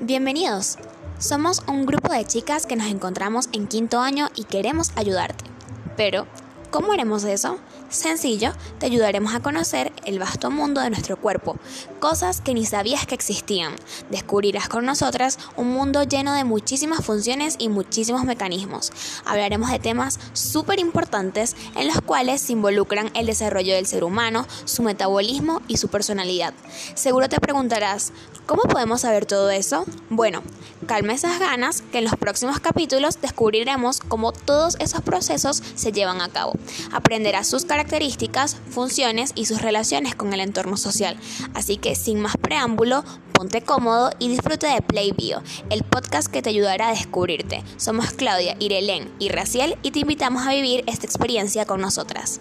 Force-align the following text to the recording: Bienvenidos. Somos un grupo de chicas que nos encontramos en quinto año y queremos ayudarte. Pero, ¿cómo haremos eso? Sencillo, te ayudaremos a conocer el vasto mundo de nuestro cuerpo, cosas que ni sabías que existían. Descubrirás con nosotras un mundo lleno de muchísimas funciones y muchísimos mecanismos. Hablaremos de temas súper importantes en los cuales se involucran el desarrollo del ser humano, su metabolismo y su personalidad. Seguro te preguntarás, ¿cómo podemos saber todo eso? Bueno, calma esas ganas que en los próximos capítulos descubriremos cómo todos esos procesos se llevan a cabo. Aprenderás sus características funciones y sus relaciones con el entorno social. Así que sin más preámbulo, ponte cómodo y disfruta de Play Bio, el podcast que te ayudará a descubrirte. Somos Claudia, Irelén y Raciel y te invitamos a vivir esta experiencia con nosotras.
Bienvenidos. 0.00 0.78
Somos 1.18 1.64
un 1.66 1.84
grupo 1.84 2.12
de 2.12 2.24
chicas 2.24 2.66
que 2.66 2.76
nos 2.76 2.86
encontramos 2.86 3.48
en 3.52 3.66
quinto 3.66 3.98
año 3.98 4.28
y 4.36 4.44
queremos 4.44 4.92
ayudarte. 4.94 5.44
Pero, 5.96 6.28
¿cómo 6.70 6.92
haremos 6.92 7.24
eso? 7.24 7.58
Sencillo, 7.88 8.52
te 8.78 8.86
ayudaremos 8.86 9.34
a 9.34 9.40
conocer 9.40 9.92
el 10.04 10.18
vasto 10.18 10.50
mundo 10.50 10.80
de 10.80 10.90
nuestro 10.90 11.16
cuerpo, 11.16 11.56
cosas 12.00 12.40
que 12.40 12.52
ni 12.52 12.66
sabías 12.66 13.06
que 13.06 13.14
existían. 13.14 13.74
Descubrirás 14.10 14.68
con 14.68 14.84
nosotras 14.84 15.38
un 15.56 15.72
mundo 15.72 16.02
lleno 16.02 16.34
de 16.34 16.44
muchísimas 16.44 17.04
funciones 17.04 17.56
y 17.58 17.68
muchísimos 17.68 18.24
mecanismos. 18.24 18.92
Hablaremos 19.24 19.70
de 19.70 19.78
temas 19.78 20.18
súper 20.34 20.78
importantes 20.80 21.56
en 21.76 21.86
los 21.86 22.00
cuales 22.02 22.42
se 22.42 22.52
involucran 22.52 23.10
el 23.14 23.26
desarrollo 23.26 23.74
del 23.74 23.86
ser 23.86 24.04
humano, 24.04 24.46
su 24.64 24.82
metabolismo 24.82 25.62
y 25.66 25.78
su 25.78 25.88
personalidad. 25.88 26.52
Seguro 26.94 27.28
te 27.28 27.40
preguntarás, 27.40 28.12
¿cómo 28.46 28.62
podemos 28.62 29.00
saber 29.00 29.24
todo 29.24 29.50
eso? 29.50 29.86
Bueno, 30.10 30.42
calma 30.88 31.12
esas 31.12 31.38
ganas 31.38 31.82
que 31.92 31.98
en 31.98 32.04
los 32.04 32.16
próximos 32.16 32.58
capítulos 32.58 33.20
descubriremos 33.20 34.00
cómo 34.00 34.32
todos 34.32 34.76
esos 34.80 35.02
procesos 35.02 35.62
se 35.76 35.92
llevan 35.92 36.20
a 36.20 36.30
cabo. 36.30 36.54
Aprenderás 36.90 37.46
sus 37.46 37.66
características 37.66 38.56
funciones 38.70 39.32
y 39.36 39.44
sus 39.44 39.62
relaciones 39.62 40.16
con 40.16 40.32
el 40.32 40.40
entorno 40.40 40.76
social. 40.76 41.16
Así 41.54 41.76
que 41.76 41.94
sin 41.94 42.20
más 42.20 42.36
preámbulo, 42.38 43.04
ponte 43.34 43.60
cómodo 43.60 44.10
y 44.18 44.28
disfruta 44.28 44.74
de 44.74 44.82
Play 44.82 45.12
Bio, 45.12 45.42
el 45.70 45.84
podcast 45.84 46.28
que 46.32 46.42
te 46.42 46.50
ayudará 46.50 46.88
a 46.88 46.92
descubrirte. 46.92 47.62
Somos 47.76 48.10
Claudia, 48.10 48.56
Irelén 48.58 49.12
y 49.18 49.28
Raciel 49.28 49.76
y 49.82 49.90
te 49.90 50.00
invitamos 50.00 50.46
a 50.46 50.50
vivir 50.50 50.82
esta 50.86 51.06
experiencia 51.06 51.66
con 51.66 51.80
nosotras. 51.82 52.40